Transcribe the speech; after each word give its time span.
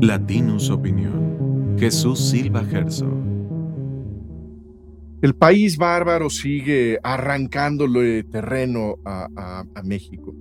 Latinus 0.00 0.70
Opinión. 0.70 1.76
Jesús 1.76 2.30
Silva 2.30 2.64
Gerso. 2.64 3.10
El 5.20 5.34
país 5.34 5.76
bárbaro 5.76 6.30
sigue 6.30 7.00
arrancándole 7.02 8.22
terreno 8.22 8.94
a, 9.04 9.64
México. 9.84 10.36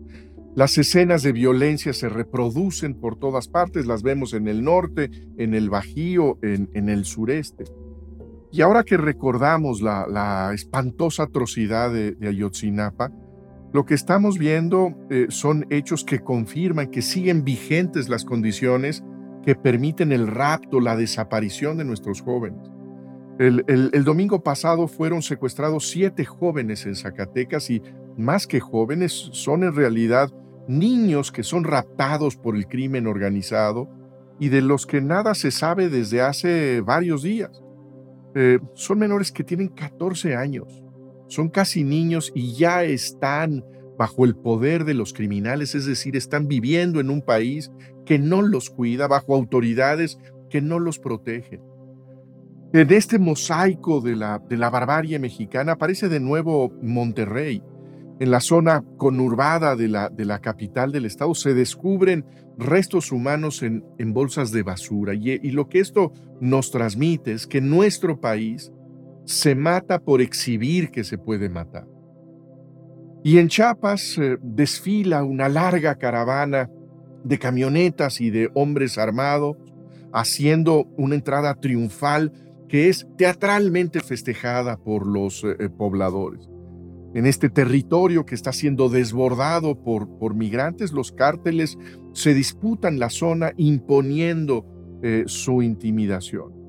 Las 0.55 0.77
escenas 0.77 1.23
de 1.23 1.31
violencia 1.31 1.93
se 1.93 2.07
reproducen 2.07 2.93
por 2.93 3.17
todas 3.17 3.47
partes, 3.47 3.87
las 3.87 4.03
vemos 4.03 4.33
en 4.33 4.47
el 4.47 4.63
norte, 4.63 5.09
en 5.37 5.55
el 5.55 5.71
Bajío, 5.71 6.37
en, 6.43 6.89
el 6.89 7.05
sureste. 7.05 7.63
Y 8.51 8.61
ahora 8.61 8.83
que 8.83 8.97
recordamos 8.97 9.81
la, 9.81 10.51
espantosa 10.53 11.23
atrocidad 11.23 11.91
de, 11.91 12.15
Ayotzinapa, 12.27 13.11
lo 13.73 13.85
que 13.85 13.95
estamos 13.95 14.37
viendo 14.37 14.93
eh, 15.09 15.25
son 15.29 15.65
hechos 15.71 16.03
que 16.03 16.19
confirman 16.19 16.91
que 16.91 17.01
siguen 17.01 17.43
vigentes 17.43 18.07
las 18.07 18.23
condiciones 18.23 19.03
que 19.47 19.55
permiten 19.55 20.11
el 20.11 20.27
rapto, 20.27 20.81
la 20.81 20.97
desaparición 20.97 21.77
de 21.77 21.85
nuestros 21.85 22.19
jóvenes. 22.19 22.69
El, 23.39 24.03
domingo 24.03 24.43
pasado 24.43 24.89
fueron 24.89 25.21
secuestrados 25.21 25.87
siete 25.87 26.25
jóvenes 26.25 26.85
en 26.85 26.97
Zacatecas 26.97 27.69
y 27.69 27.81
más 28.17 28.45
que 28.45 28.59
jóvenes 28.59 29.29
son 29.31 29.63
en 29.63 29.73
realidad 29.73 30.33
niños 30.67 31.31
que 31.31 31.43
son 31.43 31.63
raptados 31.63 32.35
por 32.35 32.57
el 32.57 32.67
crimen 32.67 33.07
organizado 33.07 33.87
y 34.37 34.49
de 34.49 34.61
los 34.61 34.85
que 34.85 34.99
nada 34.99 35.33
se 35.33 35.51
sabe 35.51 35.87
desde 35.87 36.19
hace 36.19 36.81
varios 36.81 37.23
días. 37.23 37.63
Eh, 38.35 38.59
son 38.73 38.99
menores 38.99 39.31
que 39.31 39.45
tienen 39.45 39.69
14 39.69 40.35
años, 40.35 40.83
son 41.27 41.47
casi 41.47 41.85
niños 41.85 42.33
y 42.35 42.53
ya 42.53 42.83
están 42.83 43.63
bajo 43.97 44.25
el 44.25 44.35
poder 44.35 44.85
de 44.85 44.93
los 44.93 45.13
criminales, 45.13 45.75
es 45.75 45.85
decir, 45.85 46.15
están 46.15 46.47
viviendo 46.47 46.99
en 46.99 47.09
un 47.09 47.21
país 47.21 47.71
que 48.05 48.19
no 48.19 48.41
los 48.41 48.69
cuida, 48.69 49.07
bajo 49.07 49.35
autoridades 49.35 50.17
que 50.49 50.61
no 50.61 50.79
los 50.79 50.99
protegen. 50.99 51.61
En 52.73 52.91
este 52.91 53.17
mosaico 53.17 54.01
de 54.01 54.15
la, 54.15 54.39
de 54.39 54.57
la 54.57 54.69
barbarie 54.69 55.19
mexicana 55.19 55.73
aparece 55.73 56.09
de 56.09 56.19
nuevo 56.19 56.73
Monterrey. 56.81 57.63
En 58.19 58.31
la 58.31 58.39
zona 58.39 58.83
conurbada 58.97 59.75
de 59.75 59.87
la, 59.87 60.09
de 60.09 60.25
la 60.25 60.39
capital 60.39 60.91
del 60.91 61.05
estado 61.05 61.33
se 61.33 61.53
descubren 61.53 62.25
restos 62.57 63.11
humanos 63.11 63.61
en, 63.63 63.85
en 63.97 64.13
bolsas 64.13 64.51
de 64.51 64.63
basura 64.63 65.13
y, 65.13 65.31
y 65.31 65.51
lo 65.51 65.69
que 65.69 65.79
esto 65.79 66.11
nos 66.41 66.71
transmite 66.71 67.31
es 67.31 67.47
que 67.47 67.61
nuestro 67.61 68.19
país 68.19 68.71
se 69.25 69.55
mata 69.55 69.99
por 69.99 70.21
exhibir 70.21 70.89
que 70.89 71.03
se 71.03 71.17
puede 71.17 71.49
matar. 71.49 71.87
Y 73.27 73.39
en 73.39 73.49
Chiapas 73.49 74.17
eh, 74.19 74.37
desfila 74.41 75.21
una 75.25 75.49
larga 75.49 75.95
caravana 75.95 76.69
de 77.25 77.37
camionetas 77.37 78.21
y 78.21 78.29
de 78.29 78.49
hombres 78.53 78.97
armados 78.97 79.57
haciendo 80.13 80.85
una 80.95 81.15
entrada 81.15 81.55
triunfal 81.55 82.31
que 82.69 82.87
es 82.87 83.05
teatralmente 83.17 83.99
festejada 83.99 84.77
por 84.77 85.05
los 85.05 85.43
eh, 85.43 85.57
eh, 85.59 85.67
pobladores. 85.67 86.47
En 87.15 87.25
este 87.25 87.49
territorio 87.49 88.25
que 88.25 88.33
está 88.33 88.53
siendo 88.53 88.87
desbordado 88.87 89.75
por, 89.83 90.07
por 90.19 90.33
migrantes, 90.33 90.93
los 90.93 91.11
cárteles 91.11 91.77
se 92.13 92.33
disputan 92.33 92.97
la 92.97 93.09
zona 93.09 93.51
imponiendo 93.57 94.65
su 95.25 95.61
intimidación. 95.61 96.66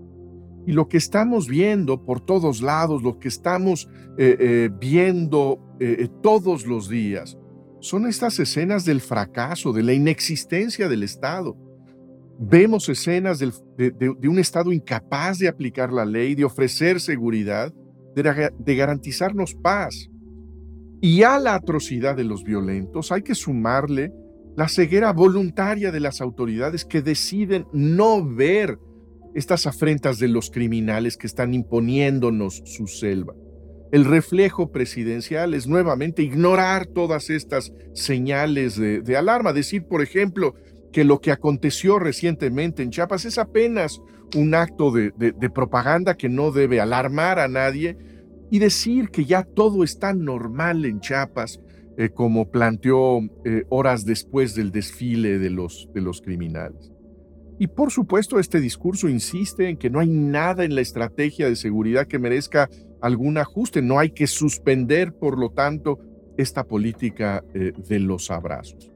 Y 0.68 0.72
lo 0.72 0.86
que 0.86 0.98
estamos 0.98 1.48
viendo 1.48 2.04
por 2.04 2.20
todos 2.20 2.60
lados, 2.60 3.02
lo 3.02 3.18
que 3.18 3.28
estamos 3.28 3.88
eh, 4.18 4.36
eh, 4.38 4.70
viendo 4.78 5.58
eh, 5.80 6.08
todos 6.22 6.66
los 6.66 6.90
días, 6.90 7.38
son 7.80 8.06
estas 8.06 8.38
escenas 8.38 8.84
del 8.84 9.00
fracaso, 9.00 9.72
de 9.72 9.82
la 9.82 9.94
inexistencia 9.94 10.86
del 10.86 11.04
Estado. 11.04 11.56
Vemos 12.38 12.86
escenas 12.90 13.38
de, 13.38 14.28
un 14.28 14.38
Estado 14.38 14.70
incapaz 14.70 15.38
de 15.38 15.48
aplicar 15.48 15.90
la 15.90 16.04
ley, 16.04 16.34
de 16.34 16.44
ofrecer 16.44 17.00
seguridad, 17.00 17.72
de, 18.14 18.52
de 18.58 18.76
garantizarnos 18.76 19.54
paz. 19.54 20.10
Y 21.00 21.22
a 21.22 21.38
la 21.38 21.54
atrocidad 21.54 22.14
de 22.14 22.24
los 22.24 22.44
violentos 22.44 23.10
hay 23.10 23.22
que 23.22 23.34
sumarle 23.34 24.12
la 24.54 24.68
ceguera 24.68 25.14
voluntaria 25.14 25.90
de 25.90 26.00
las 26.00 26.20
autoridades 26.20 26.84
que 26.84 27.00
deciden 27.00 27.66
no 27.72 28.22
ver 28.22 28.78
estas 29.34 29.66
afrentas 29.66 30.18
de 30.18 30.28
los 30.28 30.50
criminales 30.50 31.16
que 31.16 31.26
están 31.26 31.54
imponiéndonos 31.54 32.62
su 32.64 32.86
selva. 32.86 33.34
El 33.90 34.04
reflejo 34.04 34.70
presidencial 34.70 35.54
es 35.54 35.66
nuevamente 35.66 36.22
ignorar 36.22 36.86
todas 36.86 37.30
estas 37.30 37.72
señales 37.94 38.76
de, 38.76 39.16
alarma, 39.16 39.54
decir, 39.54 39.84
por 39.84 40.02
ejemplo, 40.02 40.54
que 40.92 41.04
lo 41.04 41.20
que 41.20 41.32
aconteció 41.32 41.98
recientemente 41.98 42.82
en 42.82 42.90
Chiapas 42.90 43.24
es 43.24 43.38
apenas 43.38 44.00
un 44.36 44.54
acto 44.54 44.90
de, 44.90 45.10
propaganda 45.54 46.16
que 46.16 46.28
no 46.28 46.50
debe 46.50 46.80
alarmar 46.80 47.38
a 47.38 47.48
nadie 47.48 47.96
y 48.50 48.58
decir 48.58 49.08
que 49.08 49.24
ya 49.24 49.42
todo 49.42 49.84
está 49.84 50.12
normal 50.12 50.84
en 50.84 51.00
Chiapas, 51.00 51.60
eh, 51.96 52.10
como 52.10 52.50
planteó 52.50 53.20
eh, 53.44 53.64
horas 53.70 54.04
después 54.04 54.54
del 54.54 54.70
desfile 54.70 55.38
de 55.38 55.50
los, 55.50 55.88
de 55.94 56.00
los 56.02 56.20
criminales. 56.20 56.92
Y 57.58 57.66
por 57.66 57.90
supuesto, 57.90 58.38
este 58.38 58.60
discurso 58.60 59.08
insiste 59.08 59.68
en 59.68 59.76
que 59.76 59.90
no 59.90 59.98
hay 59.98 60.08
nada 60.08 60.64
en 60.64 60.74
la 60.74 60.80
estrategia 60.80 61.48
de 61.48 61.56
seguridad 61.56 62.06
que 62.06 62.18
merezca 62.18 62.70
algún 63.00 63.38
ajuste. 63.38 63.82
No 63.82 63.98
hay 63.98 64.10
que 64.10 64.26
suspender, 64.26 65.12
por 65.12 65.38
lo 65.38 65.50
tanto, 65.50 65.98
esta 66.36 66.64
política 66.64 67.44
eh, 67.54 67.72
de 67.88 67.98
los 67.98 68.30
abrazos. 68.30 68.92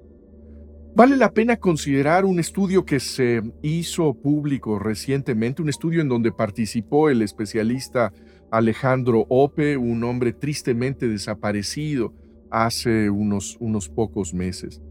Vale 0.94 1.16
la 1.16 1.32
pena 1.32 1.56
considerar 1.56 2.24
un 2.24 2.38
estudio 2.38 2.84
que 2.84 3.00
se 3.00 3.42
hizo 3.62 4.14
público 4.14 4.78
recientemente, 4.78 5.62
un 5.62 5.70
estudio 5.70 6.02
en 6.02 6.08
donde 6.08 6.32
participó 6.32 7.08
el 7.08 7.22
especialista 7.22 8.12
Alejandro 8.50 9.24
Ope, 9.30 9.78
un 9.78 10.04
hombre 10.04 10.34
tristemente 10.34 11.08
desaparecido 11.08 12.12
hace 12.50 13.08
unos, 13.08 13.56
unos 13.58 13.88
pocos 13.88 14.34
meses. 14.34 14.82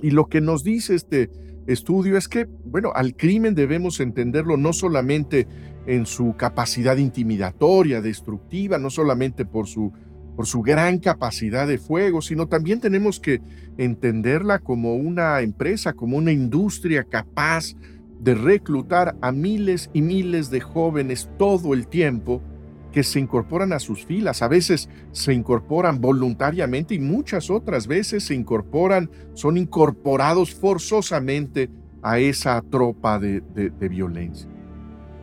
Y 0.00 0.12
lo 0.12 0.26
que 0.28 0.40
nos 0.40 0.62
dice 0.62 0.94
este 0.94 1.28
estudio 1.66 2.16
es 2.16 2.28
que, 2.28 2.46
bueno, 2.64 2.92
al 2.94 3.14
crimen 3.16 3.54
debemos 3.54 4.00
entenderlo 4.00 4.56
no 4.56 4.72
solamente 4.72 5.46
en 5.86 6.06
su 6.06 6.34
capacidad 6.36 6.96
intimidatoria, 6.96 8.00
destructiva, 8.00 8.78
no 8.78 8.90
solamente 8.90 9.44
por 9.44 9.66
su, 9.66 9.92
por 10.36 10.46
su 10.46 10.62
gran 10.62 10.98
capacidad 10.98 11.66
de 11.66 11.78
fuego, 11.78 12.22
sino 12.22 12.46
también 12.48 12.80
tenemos 12.80 13.20
que 13.20 13.40
entenderla 13.78 14.58
como 14.58 14.94
una 14.94 15.40
empresa, 15.40 15.92
como 15.92 16.16
una 16.16 16.32
industria 16.32 17.04
capaz 17.04 17.74
de 18.20 18.34
reclutar 18.34 19.16
a 19.20 19.32
miles 19.32 19.90
y 19.92 20.02
miles 20.02 20.50
de 20.50 20.60
jóvenes 20.60 21.28
todo 21.38 21.74
el 21.74 21.88
tiempo 21.88 22.40
que 22.92 23.02
se 23.02 23.18
incorporan 23.18 23.72
a 23.72 23.78
sus 23.78 24.04
filas. 24.04 24.42
A 24.42 24.48
veces 24.48 24.88
se 25.10 25.32
incorporan 25.32 26.00
voluntariamente 26.00 26.94
y 26.94 26.98
muchas 26.98 27.50
otras 27.50 27.86
veces 27.86 28.24
se 28.24 28.34
incorporan, 28.34 29.10
son 29.34 29.56
incorporados 29.56 30.54
forzosamente 30.54 31.70
a 32.02 32.18
esa 32.18 32.60
tropa 32.62 33.18
de, 33.18 33.40
violencia. 33.88 34.48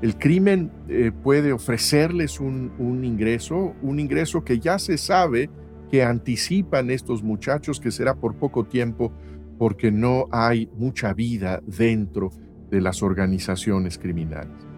El 0.01 0.17
crimen 0.17 0.71
eh, 0.87 1.11
puede 1.11 1.51
ofrecerles 1.51 2.39
un, 2.39 2.71
un 2.79 3.03
ingreso, 3.03 3.75
un 3.81 3.99
ingreso 3.99 4.43
que 4.43 4.59
ya 4.59 4.79
se 4.79 4.97
sabe 4.97 5.49
que 5.91 6.03
anticipan 6.03 6.89
estos 6.89 7.21
muchachos 7.21 7.79
que 7.79 7.91
será 7.91 8.15
por 8.15 8.35
poco 8.35 8.65
tiempo 8.65 9.11
porque 9.57 9.91
no 9.91 10.27
hay 10.31 10.69
mucha 10.77 11.13
vida 11.13 11.61
dentro 11.65 12.31
de 12.71 12.79
las 12.79 13.03
organizaciones 13.03 13.97
criminales. 13.97 14.69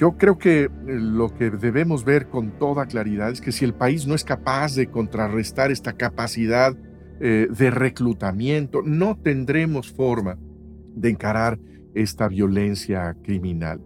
Yo 0.00 0.16
creo 0.16 0.38
que 0.38 0.62
eh, 0.62 0.70
lo 0.86 1.28
que 1.34 1.50
debemos 1.50 2.06
ver 2.06 2.30
con 2.30 2.58
toda 2.58 2.86
claridad 2.86 3.30
es 3.32 3.42
que 3.42 3.52
si 3.52 3.66
el 3.66 3.74
país 3.74 4.06
no 4.06 4.14
es 4.14 4.24
capaz 4.24 4.74
de 4.74 4.86
contrarrestar 4.86 5.70
esta 5.70 5.92
capacidad 5.92 6.74
eh, 7.20 7.48
de 7.50 7.70
reclutamiento, 7.70 8.80
no 8.82 9.18
tendremos 9.18 9.92
forma 9.92 10.38
de 10.94 11.10
encarar 11.10 11.60
esta 11.94 12.28
violencia 12.28 13.14
criminal. 13.22 13.82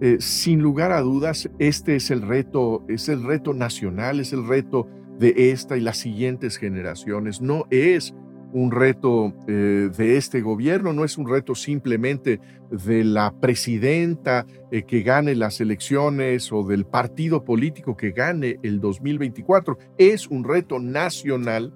Eh, 0.00 0.16
sin 0.18 0.60
lugar 0.60 0.90
a 0.90 1.02
dudas, 1.02 1.48
este 1.60 1.94
es 1.94 2.10
el 2.10 2.22
reto, 2.22 2.84
es 2.88 3.08
el 3.08 3.22
reto 3.22 3.54
nacional, 3.54 4.18
es 4.18 4.32
el 4.32 4.48
reto 4.48 4.88
de 5.20 5.52
esta 5.52 5.76
y 5.76 5.82
las 5.82 5.98
siguientes 5.98 6.56
generaciones. 6.56 7.40
No 7.40 7.66
es 7.70 8.12
un 8.54 8.70
reto 8.70 9.34
eh, 9.48 9.90
de 9.94 10.16
este 10.16 10.40
gobierno, 10.40 10.92
no 10.92 11.04
es 11.04 11.18
un 11.18 11.28
reto 11.28 11.56
simplemente 11.56 12.40
de 12.70 13.02
la 13.02 13.34
presidenta 13.40 14.46
eh, 14.70 14.84
que 14.84 15.02
gane 15.02 15.34
las 15.34 15.60
elecciones 15.60 16.52
o 16.52 16.62
del 16.62 16.86
partido 16.86 17.44
político 17.44 17.96
que 17.96 18.12
gane 18.12 18.58
el 18.62 18.80
2024, 18.80 19.76
es 19.98 20.28
un 20.28 20.44
reto 20.44 20.78
nacional 20.78 21.74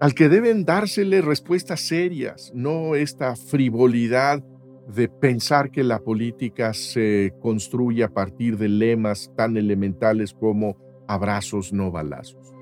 al 0.00 0.14
que 0.14 0.28
deben 0.28 0.64
dársele 0.64 1.20
respuestas 1.22 1.80
serias, 1.80 2.52
no 2.54 2.94
esta 2.94 3.34
frivolidad 3.34 4.42
de 4.88 5.08
pensar 5.08 5.70
que 5.70 5.82
la 5.82 5.98
política 5.98 6.72
se 6.72 7.34
construye 7.40 8.04
a 8.04 8.08
partir 8.08 8.56
de 8.56 8.68
lemas 8.68 9.30
tan 9.36 9.56
elementales 9.56 10.32
como 10.32 10.76
abrazos 11.06 11.72
no 11.72 11.90
balazos. 11.90 12.54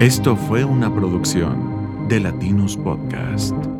Esto 0.00 0.34
fue 0.34 0.64
una 0.64 0.92
producción 0.92 1.73
de 2.08 2.20
Latinos 2.20 2.76
Podcast. 2.76 3.73